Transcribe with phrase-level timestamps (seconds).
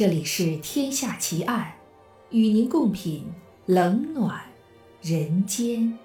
[0.00, 1.74] 这里是《天下奇案》，
[2.34, 3.22] 与您共品
[3.66, 4.40] 冷暖
[5.02, 5.98] 人间。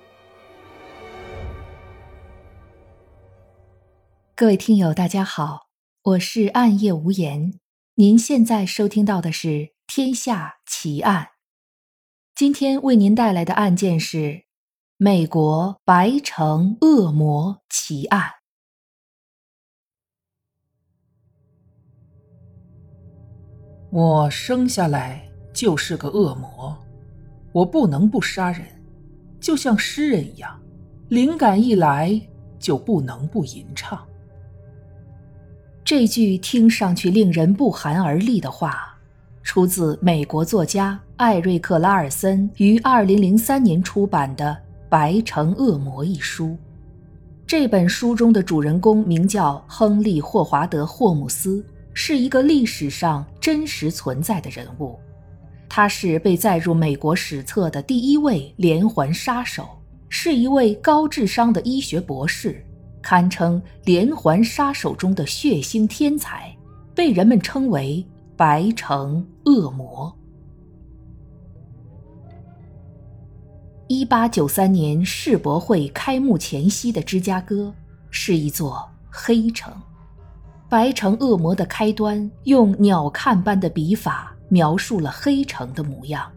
[4.35, 5.67] 各位听友，大家好，
[6.03, 7.57] 我是暗夜无言。
[7.93, 9.47] 您现在收听到的是
[9.87, 11.23] 《天下奇案》，
[12.35, 14.43] 今天为您带来的案件是
[14.97, 18.44] 美国白城恶魔奇案。
[23.95, 26.77] 我生下来就是个恶魔，
[27.53, 28.67] 我不能不杀人，
[29.39, 30.59] 就像诗人一样，
[31.07, 32.21] 灵感一来
[32.59, 34.05] 就不能不吟唱。
[35.85, 38.97] 这句听上去令人不寒而栗的话，
[39.43, 44.51] 出自美国作家艾瑞克·拉尔森于2003年出版的
[44.89, 46.57] 《白城恶魔》一书。
[47.47, 51.63] 这本书中的主人公名叫亨利·霍华德·霍姆斯。
[51.97, 54.99] 是一个历史上真实存在的人物，
[55.69, 59.65] 他是被载入美国史册的第一位连环杀手，
[60.09, 62.61] 是一位高智商的医学博士，
[63.01, 66.53] 堪称连环杀手中的血腥天才，
[66.93, 70.13] 被人们称为“白城恶魔”。
[73.87, 77.73] 一八九三年世博会开幕前夕的芝加哥
[78.09, 79.73] 是一座黑城。
[80.67, 86.29] 白城恶魔的开端，用鸟瞰般的笔法描述了黑城的模样。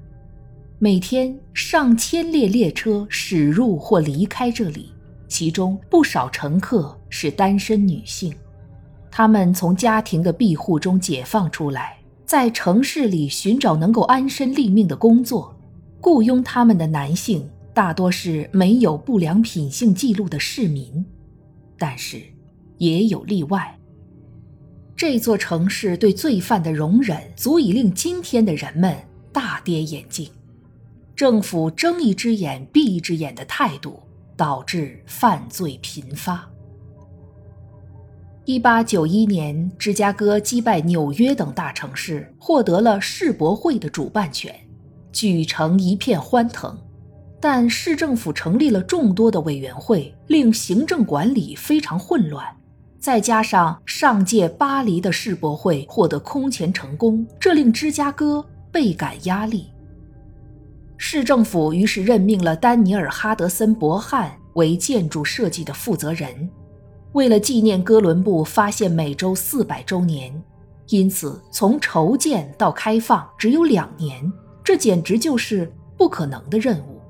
[0.79, 4.93] 每天上千列列车驶入或离开这里，
[5.29, 8.33] 其中不少乘客是单身女性。
[9.11, 15.57] 她们从家庭的庇护中解放出来，在城市里寻找能够安身立命的工作。
[16.01, 21.05] 雇佣他们的男性大多是没有不良品性记录的市民，
[21.79, 22.23] 但是
[22.77, 23.77] 也有例外。
[24.98, 28.98] 这座城市对罪犯的容忍，足以令今天的人们
[29.33, 30.29] 大跌眼镜。
[31.14, 34.03] 政府睁一只眼闭一只眼的态度，
[34.37, 36.45] 导致犯罪频发。
[38.45, 44.53] 一八九一年，芝加哥击败纽约等大城市，获得了世博会的主办权，
[45.13, 46.77] 举城一片欢腾。
[47.39, 52.45] 但市政府成立了众多的委员会，令行政管理非常混乱。
[53.01, 59.69] 再加上上届巴黎的世博会获得空前成功，这令芝加哥倍感压力。
[60.97, 66.51] 市政府于是任命了丹尼尔·哈德森·伯汉为建筑设计的负责人。
[67.13, 70.31] 为了纪念哥伦布发现美洲四百周年，
[70.89, 74.31] 因此从筹建到开放只有两年，
[74.64, 77.01] 这简直就是不可能的任务。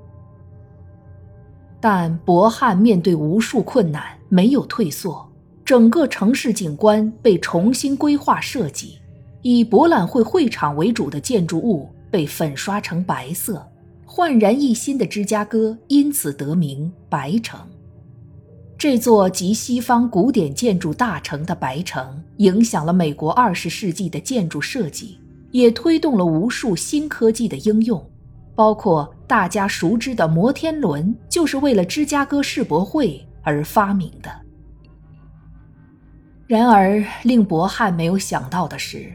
[1.81, 5.28] 但伯汉面对无数困难，没有退缩。
[5.69, 8.97] 整个城市景观被重新规划设计，
[9.43, 13.63] 以博览会会场为主的建筑物被粉刷成白色，
[14.03, 17.59] 焕然一新的芝加哥因此得名“白城”。
[18.79, 25.19] 这座集西方古典建筑大成的白城，影响了美国二十世纪的建筑设计，
[25.51, 28.03] 也推动了无数新科技的应用，
[28.55, 34.31] 包括大家熟知的摩天轮，就是为了芝加哥世博会而发明的。
[36.49, 39.13] 然而，令伯汉没有想到的是，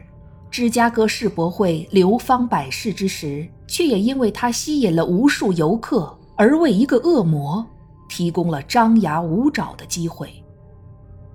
[0.49, 7.67] 芝加哥世博会流芳百世之时，却也因为它吸引了无数游客，而为一个恶魔
[8.07, 10.29] 提供了张牙舞爪的机会。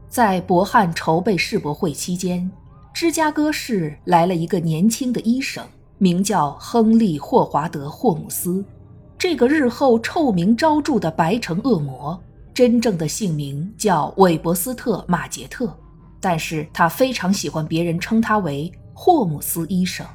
[0.08, 2.50] 在伯汉筹备世博会期间，
[2.94, 5.62] 芝加哥市来了一个年轻的医生，
[5.98, 8.64] 名叫亨利·霍华德·霍姆斯。
[9.18, 12.18] 这个日后臭名昭著的白城恶魔，
[12.54, 15.70] 真正的姓名叫韦伯斯特·马杰特。
[16.20, 20.06] 但是他非常喜欢别人称他为霍姆斯医生。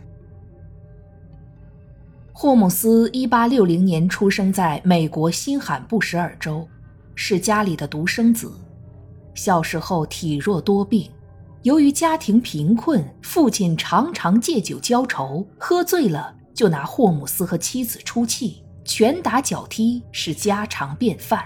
[2.31, 6.67] 霍姆斯1860年出生在美国新罕布什尔州，
[7.16, 8.52] 是家里的独生子。
[9.34, 11.09] 小时候体弱多病，
[11.63, 21.43] 由于家庭贫困，父亲常常借酒浇愁，喝醉了就拿霍姆斯和妻子出气，拳打脚踢是家常便饭。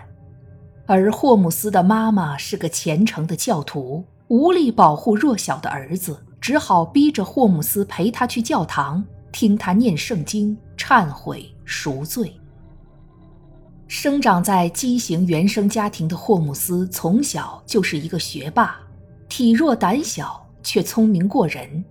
[0.85, 4.03] 而霍姆斯的妈妈是个虔诚的教徒。
[4.29, 12.31] 无力保护弱小的儿子，只好逼着霍姆斯陪他去教堂，听他念圣经、忏悔赎罪。
[13.87, 18.77] 生长在畸形原生家庭的霍姆斯从小就是一个学霸，
[19.27, 21.83] 体弱胆小却聪明过人，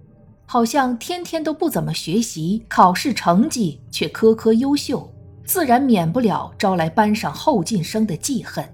[0.47, 5.13] 好像天天都不怎么学习，考试成绩却科科优秀，
[5.45, 8.65] 自然免不了招来班上后进生的记恨。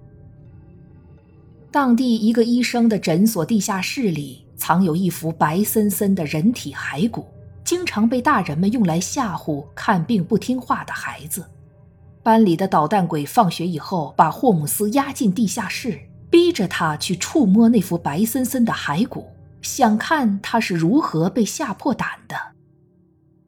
[1.75, 7.26] 当地一个医生的诊所地下室里藏有一副白森森的人体骸骨，
[7.65, 11.44] 经常被大人们用来吓唬看病不听话的孩子。
[12.23, 15.99] 班里的捣蛋鬼放学以后，把霍姆斯押进地下室，
[16.31, 19.26] 逼着他去触摸那副白森森的骸骨，
[19.61, 22.37] 想看他是如何被吓破胆的。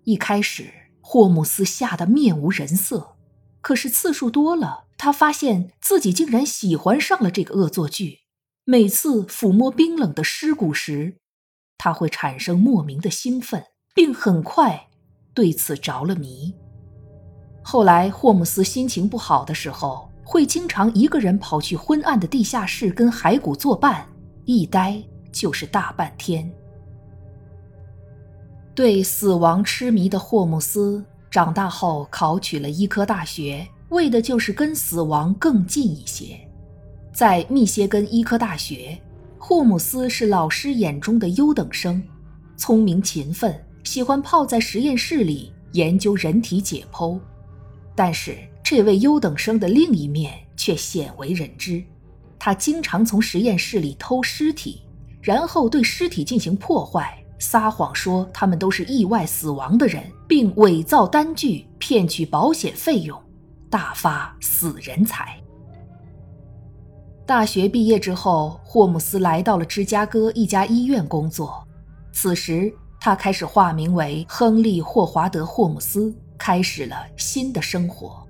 [0.03, 0.69] 一开始，
[1.01, 3.15] 霍姆斯吓得面无人色，
[3.61, 8.21] 可是次数多了，他发现自己竟然喜欢上了这个恶作剧。
[8.65, 11.19] 每次抚摸冰冷的尸骨时，
[11.79, 13.65] 他会产生莫名的兴奋，
[13.95, 14.89] 并很快
[15.33, 16.53] 对此着了迷。
[17.63, 24.09] 后来，霍姆斯心情不好的时候，会经常一个人跑去昏暗的地下室跟骸骨作伴，
[24.45, 25.01] 一待
[25.31, 26.53] 就是大半天。
[28.75, 36.39] 对死亡痴迷的霍姆斯，长大后考取了医科大学，为的就是跟死亡更近一些。
[37.13, 38.99] 在密歇根医科大学，
[39.39, 42.03] 霍姆斯是老师眼中的优等生，
[42.57, 47.19] 聪明勤奋，喜欢泡在实验室里研究人体解剖。
[47.95, 51.83] 但是，这位优等生的另一面却鲜为人知：
[52.39, 54.83] 他经常从实验室里偷尸体，
[55.23, 63.19] 然后对尸体进行破坏，撒谎说他们都是意外死亡的人，并伪造单据骗取保险费用，
[63.71, 65.41] 大发死人财。
[67.27, 71.67] 大学毕业之后，霍姆斯来到了芝加哥一家医院工作。
[72.13, 78.25] 此时，他开始化名为亨利·霍华德·霍姆斯，开始了新的生活。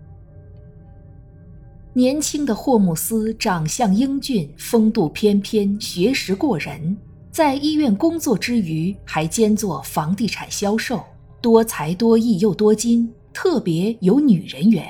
[1.92, 6.96] 年轻的霍姆斯长相英俊，风度翩翩，学识过人，
[7.30, 11.04] 在医院工作之余，还兼做房地产销售，
[11.40, 14.84] 多才多艺又多金，特别有女人缘。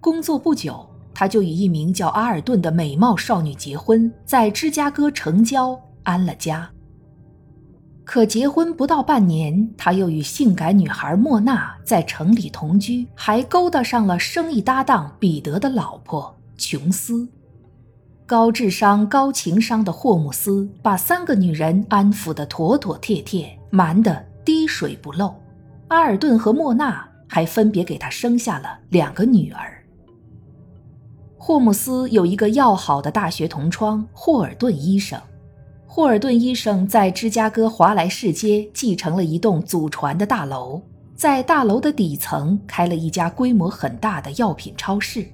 [0.00, 0.84] 工作不久。
[1.14, 6.70] 他就与一名叫阿尔顿的美貌少女结婚，在芝加哥城郊安了家。
[8.04, 17.28] 可结婚不到半年，他又与性感女孩莫娜在城里同居，还勾搭上了生意搭档彼得的老婆琼斯。
[18.24, 25.34] 高智商、高情商的霍姆斯把三个女人安抚得妥妥帖帖，瞒得滴水不漏。
[25.88, 29.77] 阿尔顿和莫娜还分别给他生下了两个女儿。
[31.40, 35.18] 霍姆斯有一个要好的大学同窗霍尔顿医生。
[35.86, 40.82] 霍尔顿医生在芝加哥华莱士街继承了一栋祖传的大楼，
[41.14, 45.26] 在大楼的底层开了一家规模很大的药品超市。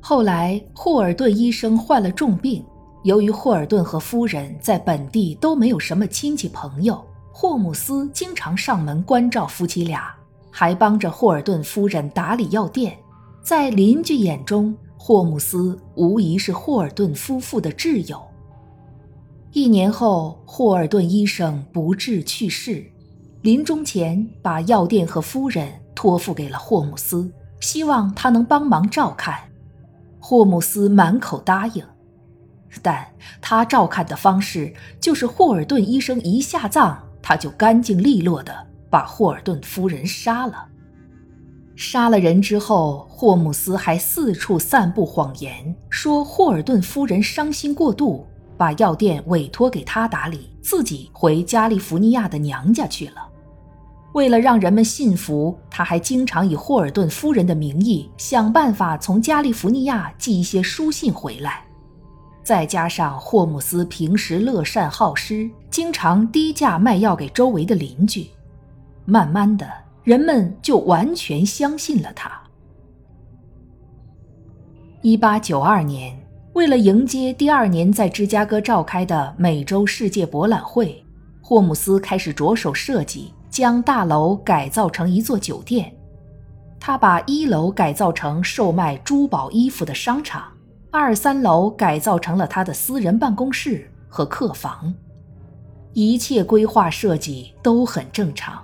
[0.00, 2.64] 后来，霍尔顿医生患了重病，
[3.02, 7.02] 由于霍尔顿和夫人在本地都没有什么亲戚朋友，
[7.32, 10.14] 霍姆斯经常上门关照夫妻俩，
[10.50, 12.96] 还帮着霍尔顿夫人打理药店。
[13.44, 18.18] 在邻居眼中，霍姆斯无疑是霍尔顿夫妇的挚友。
[19.52, 22.82] 一年后，霍尔顿医生不治去世，
[23.42, 27.30] 临终前把药店和夫人托付给了霍姆斯，
[27.60, 29.38] 希望他能帮忙照看。
[30.18, 31.84] 霍姆斯满口答应，
[32.80, 33.06] 但
[33.42, 40.68] 他照看的方式就是霍尔顿医生一下葬，他就干净利落的把霍尔顿夫人杀了。
[41.76, 48.26] 杀了人之后，霍姆斯还四处散布谎言，说霍尔顿夫人伤心过度，
[48.56, 53.28] 把药店委托给他打理，自己回加利福尼亚的娘家去了。
[54.12, 61.64] 为了让人们信服，他还经常以霍尔顿夫人的名义想办法从加利福尼亚寄一些书信回来。
[62.44, 68.30] 再加上霍姆斯平时乐善好施，经常低价卖药给周围的邻居，
[69.04, 69.83] 慢慢的。
[70.04, 72.30] 人们就完全相信了他。
[75.00, 76.14] 一八九二年，
[76.52, 81.02] 为了迎接第二年在芝加哥召开的美洲世界博览会，
[81.40, 85.90] 霍姆斯开始着手设计，将大楼改造成一座酒店。
[86.78, 90.52] 他把一楼改造成售卖珠宝衣服的商场，
[90.90, 94.94] 二三楼改造成了他的私人办公室和客房。
[95.94, 98.62] 一切规划设计都很正常。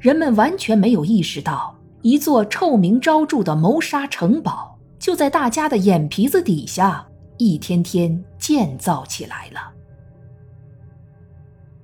[0.00, 9.60] 人们完全没有意识到，一座臭名昭著的谋杀城堡就在大家的眼皮子底下一天天建造起来了。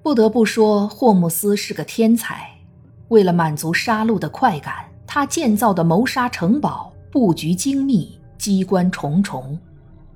[0.02, 2.49] 不得不说，霍姆斯是个天才。
[3.08, 9.58] 为了满足杀戮的快感，他建造的谋杀城堡布局精密，机关重重，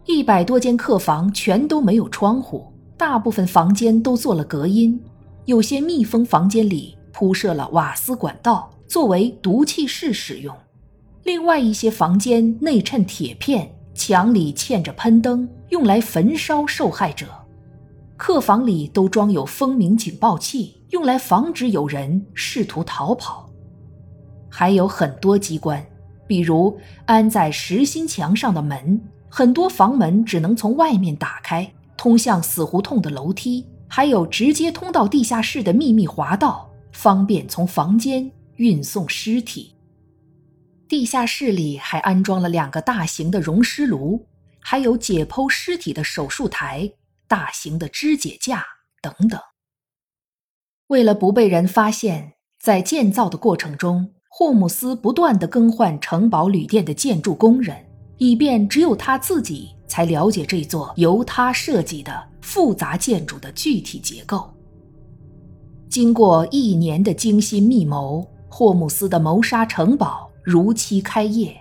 [0.06, 2.66] 一百多间客房全都没有窗户，
[2.96, 4.98] 大部分房间都做了隔音，
[5.44, 6.96] 有些密封房间里。
[7.12, 10.56] 铺设了瓦斯管道作为毒气室使用，
[11.24, 17.26] 另外一些房间内衬铁片，墙里嵌着喷灯，用来焚烧受害者。
[18.16, 23.48] 客房里都装有蜂鸣警报器，用来防止有人试图逃跑。
[24.48, 25.84] 还有很多机关，
[26.26, 39.74] 比如安在实心墙上的门，很多房门只能从外面打开，通向死胡同的楼梯，还有直接通到地下室的秘密滑道，方便从房间运送尸体。
[40.88, 44.26] 地下室里还安装了两个大型的溶尸炉，
[44.58, 46.92] 还有解剖尸体的手术台、
[47.28, 48.64] 大型的肢解架
[49.00, 49.40] 等等。
[50.88, 57.86] 为了不被人发现，在建造的过程中，霍姆斯不断地更换城堡旅店的建筑工人，
[58.18, 64.52] 以便只有他自己才了解这座由他设计的复杂建筑的具体结构。
[65.90, 70.30] 经过一年的精心密谋，霍姆斯的谋杀城堡。
[70.44, 71.54] 如期开业，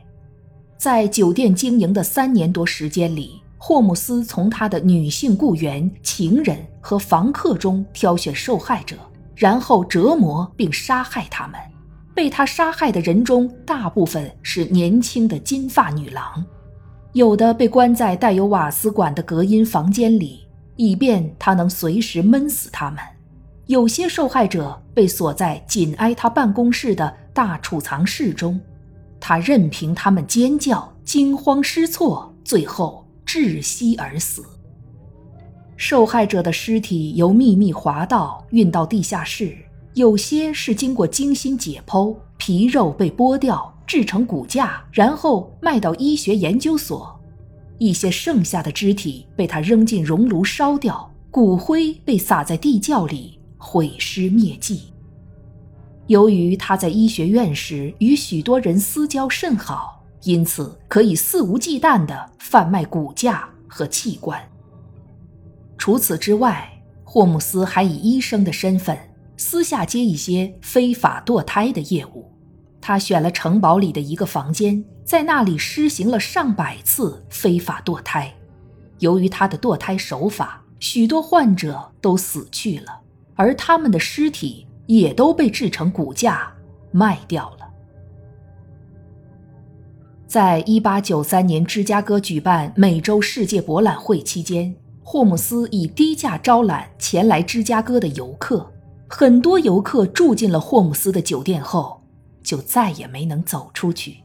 [0.77, 8.95] 在酒店经营的三年多时间里，霍姆斯从他的女性雇员、情人和房客中挑选受害者，
[9.35, 11.59] 然后折磨并杀害他们。
[12.13, 16.45] 被他杀害的人中，大部分是年轻的金发女郎，
[17.13, 20.45] 有的被关在带有瓦斯管的隔音房间里，
[20.75, 22.99] 以便他能随时闷死他们；
[23.69, 28.59] 有些受害者被锁在紧挨他办公室的大储藏室中。
[29.19, 34.43] 他任凭他们尖叫、惊慌失措，最后窒息而死。
[35.77, 39.55] 受害者的尸体由秘密滑道运到地下室，
[39.93, 47.05] 有些是经过精心解剖，皮肉被剥掉制成骨架，然后卖到医学研究所；
[47.77, 54.91] 一些剩下的肢体被他扔进熔炉烧掉，骨灰被撒在地窖里毁尸灭迹。
[56.07, 64.41] 由于他在医学院时与许多人私交甚好，因此可以肆无忌惮地贩卖骨架和器官。
[65.77, 66.67] 除此之外，
[67.03, 68.97] 霍姆斯还以医生的身份
[69.37, 72.25] 私下接一些非法堕胎的业务。
[72.81, 78.33] 他选了城堡里的一个房间，在那里施行了上百次非法堕胎。
[78.99, 82.98] 由于他的堕胎手法，许多患者都死去了，
[83.39, 84.67] 而他们的尸体。
[84.89, 86.51] 也都被制成骨架
[86.91, 87.69] 卖掉了。
[90.25, 98.67] 在一八九三年芝加哥举办美洲世界博览会期间，霍姆斯以低价招揽前来芝加哥的游客。
[99.07, 102.01] 很多游客住进了霍姆斯的酒店后，
[102.41, 104.23] 就再也没能走出去。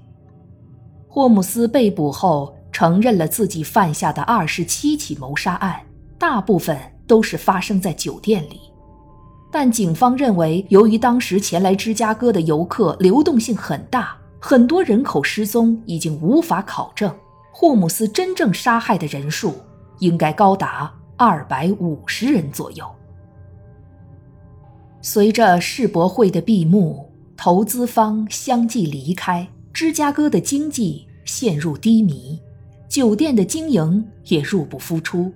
[1.06, 5.78] 霍姆斯被捕后，承认了自己犯下的二十七起谋杀案，
[6.18, 6.74] 大部分
[7.06, 8.73] 都是发生在酒店里。
[9.56, 17.14] 但警方认为，由于当时前来芝加哥的游客流动性很大，很多人口失踪已经无法考证。
[17.52, 19.54] 霍姆斯真正杀害的人数
[20.00, 22.84] 应该高达二百五十人左右。
[25.00, 32.40] 随着世博会的闭幕，投资方相继离开，芝加哥的经济陷入低迷，
[32.88, 35.32] 酒店的经营也入不敷出。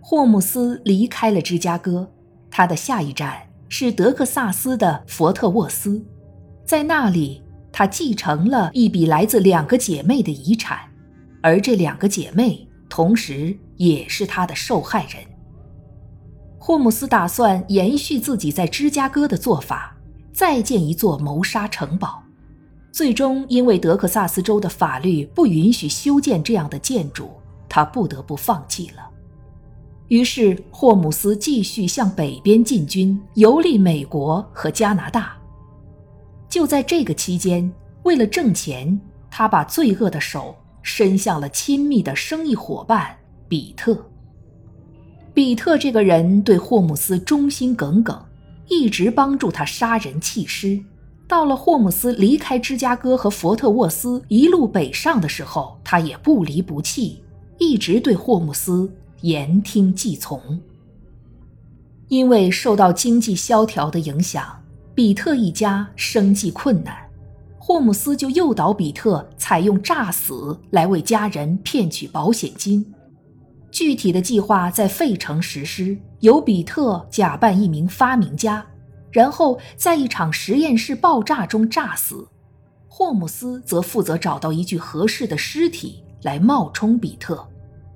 [0.00, 2.10] 霍姆斯离开了芝加哥，
[2.50, 3.49] 他的下一站。
[3.72, 6.04] 是德克萨斯的佛特沃斯，
[6.66, 10.80] 在那里，他继承了一笔来自两个姐妹的遗产，
[11.40, 15.22] 而这两个姐妹同时也是他的受害人。
[16.58, 19.96] 霍姆斯打算延续自己在芝加哥的做法，
[20.32, 22.20] 再建一座谋杀城堡。
[22.90, 27.30] 最终，因为德克萨斯州的法律不允许修建这样的建筑，
[27.68, 29.09] 他不得不放弃了。
[30.10, 35.38] 于是，霍姆斯继续向北边进军，游历美国和加拿大。
[36.48, 39.00] 就在这个期间，为了挣钱，
[39.30, 43.16] 他把罪恶的手伸向了亲密的生意伙伴
[43.48, 44.04] 比特。
[45.32, 48.20] 比特这个人对霍姆斯忠心耿耿，
[48.66, 50.76] 一直帮助他杀人弃尸。
[51.28, 57.22] 到了霍姆斯离开芝加哥和佛特沃斯一路北上的时候，他也不离不弃，
[57.58, 58.92] 一直对霍姆斯。
[59.22, 60.60] 言听计从。
[62.08, 64.60] 因为受到经济萧条的影响，
[64.94, 66.96] 比特一家生计困难，
[67.58, 72.84] 霍姆斯就诱导比特采用诈死来为家人骗取保险金。
[73.70, 78.66] 具体的计划在费城实施，由比特假扮一名发明家，
[79.12, 82.26] 然后在一场实验室爆炸中炸死。
[82.88, 87.46] 霍姆斯则负责找到一具合适的尸体来冒充比特。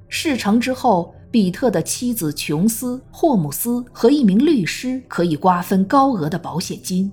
[0.08, 7.10] 事成之后，比特的妻子琼斯、霍姆斯和一名律师可以瓜分高额的保险金。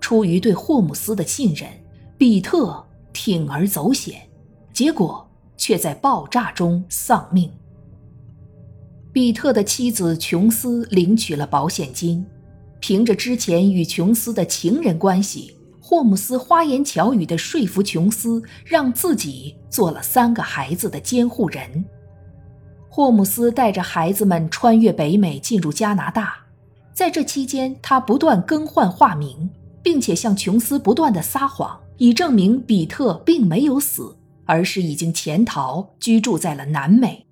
[0.00, 1.68] 出于对霍姆斯的信任，
[2.16, 2.80] 比特
[3.12, 4.22] 铤而走险，
[4.72, 7.50] 结果却在爆炸中丧命。
[9.12, 12.24] 比特的妻子琼斯领取了保险金，
[12.78, 21.84] 凭着之前与琼斯的情人关系，霍姆斯花言巧语地说服琼斯，让自己做了三个孩子的监护人。
[22.96, 26.36] 霍姆斯带着孩子们穿越北美进入加拿大，
[26.92, 29.50] 在这期间，他不断更换化名，
[29.82, 37.26] 并且向琼斯不断的撒谎，以证明比特并没有死，而是已经潜逃，居住在了南美。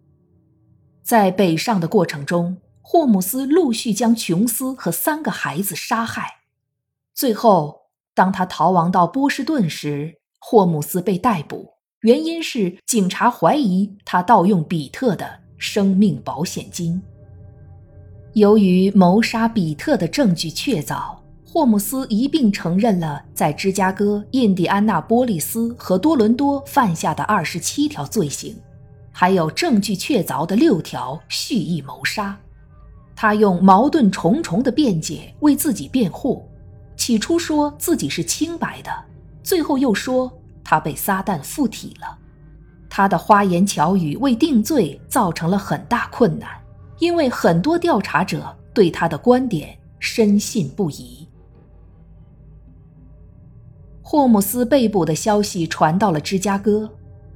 [1.05, 6.39] 在北上的过程中，霍姆斯陆续将琼斯和三个孩子杀害。
[7.15, 7.83] 最后，
[8.17, 17.01] 当他逃亡到波士顿时，霍姆斯被逮捕，原因是警察怀疑他盗用比特的生命保险金。
[18.33, 21.17] 由于谋杀比特的证据确凿，
[21.47, 28.57] 霍姆斯一并承认了在芝加哥、印第安纳波利斯和多伦多犯下的二十七条罪行。
[29.13, 32.37] 还有证据确凿的六条蓄意谋杀，
[33.15, 36.45] 他用矛盾重重的辩解为自己辩护，
[36.97, 38.91] 起初说自己是清白的，
[39.45, 40.33] 最后又说
[40.65, 42.19] 他被撒旦附体了。
[42.95, 46.51] 他的花言巧语为定罪造成了很大困难，
[46.99, 51.27] 因为很多调查者对他的观点深信不疑。
[54.03, 56.87] 霍姆斯被捕的消息传到了芝加哥。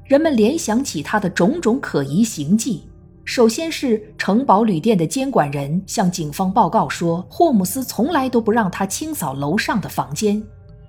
[0.05, 2.83] 人们联想起他的种种可疑行迹。
[3.25, 10.43] 首先是城堡旅店的监管人向警方报告说，霍姆斯从来都不让他清扫楼上的房间。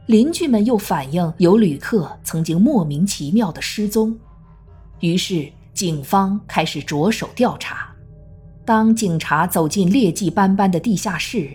[0.07, 4.13] 邻居们又反映有旅客曾经莫名其妙的失踪。
[4.99, 7.93] 于是警方开始着手调查。
[8.65, 11.49] 当警察走进劣迹斑斑的地下室，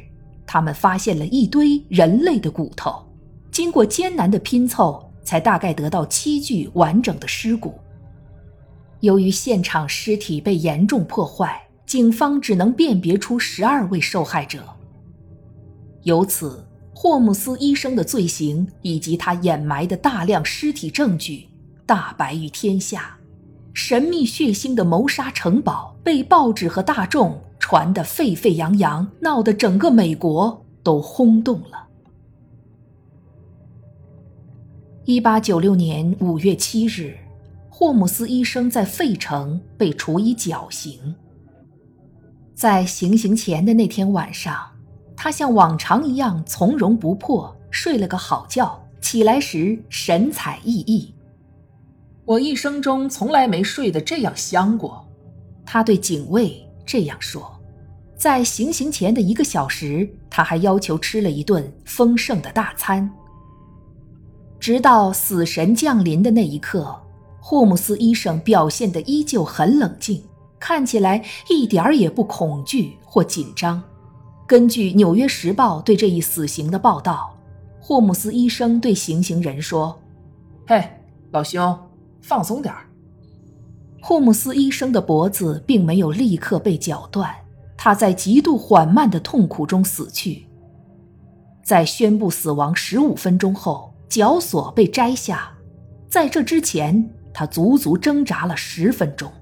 [0.46, 3.04] 他们发现了一堆人类的骨头。
[3.50, 5.08] 经过艰难的拼凑。
[5.24, 7.78] 才大概得到七具完整的尸骨。
[9.00, 14.64] 由于现场尸体被严重破坏，警方只能辨别出十二位受害者。
[16.02, 21.48] 由此，霍姆斯医生的罪行以及他掩埋的大量尸体证据
[21.86, 23.16] 大白于天下。
[23.74, 31.88] 神秘血腥的谋杀城堡被报纸和大众传得沸沸扬扬，闹得整个美国都轰动了。
[35.04, 37.16] 一八九六年五月七日，
[37.68, 41.14] 霍姆斯医生在费城被处以绞刑。
[42.54, 44.56] 在行刑前的那天晚上，
[45.16, 48.78] 他像往常一样从容不迫，睡了个好觉。
[49.00, 51.08] 起来时神采奕奕。
[52.24, 55.04] 我一生中从来没睡得这样香过，
[55.66, 57.50] 他对警卫这样说。
[58.16, 63.10] 在行刑前的一个小时，他还要求吃了一顿丰盛的大餐。
[64.60, 66.96] 直到死神降临的那一刻，
[67.40, 70.22] 霍姆斯医生表现得依旧很冷静，
[70.60, 73.82] 看起来一点儿也不恐惧或紧张。
[74.46, 77.36] 根据《纽约时报》对这一死刑的报道，
[77.80, 80.00] 霍姆斯医生对行刑人说
[80.68, 80.88] ：“嘿，
[81.32, 81.76] 老兄，
[82.22, 82.86] 放松点儿。”
[84.00, 87.30] 霍姆斯医生的脖子并没有立刻被绞断，
[87.76, 90.46] 他在极度缓慢的痛苦中死去。
[91.62, 93.90] 在宣布死亡十五分钟后。
[94.12, 95.50] 绞索被摘下，
[96.06, 99.32] 在这之前，他足足挣扎了十分钟。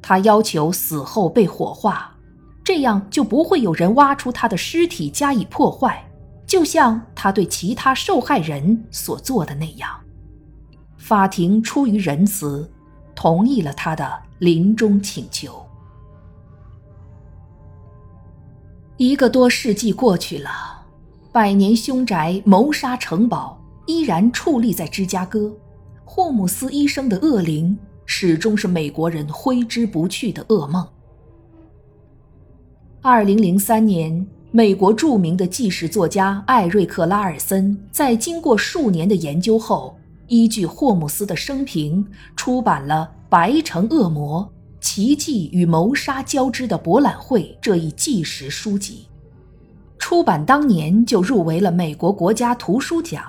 [0.00, 2.16] 他要求死后被火化，
[2.64, 6.02] 这样就不会有人挖出他的尸体加以破坏，
[6.46, 9.90] 就像他对其他受害人所做的那样。
[11.10, 12.70] 法庭出于仁慈，
[13.16, 15.60] 同意了他的临终请求。
[18.96, 20.86] 一个多世纪过去了。
[21.32, 25.52] 百年凶宅谋杀城堡依然矗立在芝加哥，
[26.04, 30.86] 霍姆斯医生的恶灵始终是美国人挥之不去的噩梦。
[33.02, 39.96] 二零零三年，美国著名的纪实作家艾瑞克·拉尔森在经过数年的研究后，
[40.30, 44.48] 依据霍姆斯的生平，出版了《白城恶魔：
[44.80, 49.08] 奇迹与谋杀交织的博览会》这一纪实书籍。
[49.98, 53.24] 出版当年就入围了美国国家图书奖，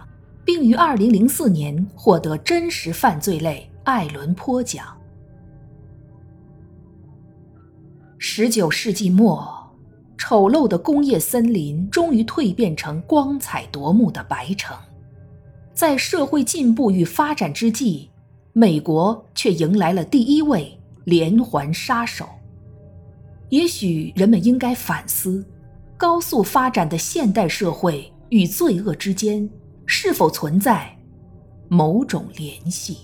[0.45, 4.85] 并于2004年获得真实犯罪类艾伦坡奖。
[8.19, 9.43] 19世纪末，
[10.19, 14.77] 丑陋的工业森林终于蜕变成光彩夺目的白城。
[15.81, 18.07] 在社会进步与发展之际，
[18.53, 22.29] 美国却迎来了第一位连环杀手。
[23.49, 25.43] 也许人们应该反思。
[25.97, 29.49] 高速发展的现代社会与罪恶之间
[29.87, 30.95] 是否存在
[31.67, 32.99] 某种联系？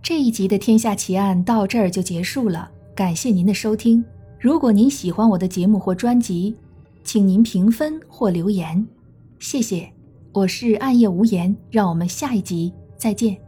[0.00, 4.04] 这一集的《天下奇案》到这儿就结束了，感谢您的收听。
[4.44, 6.54] 如果您喜欢我的节目或专辑，
[7.02, 8.86] 请您评分或留言，
[9.38, 9.90] 谢谢。
[10.32, 13.43] 我是暗夜无言，让我们下一集再见。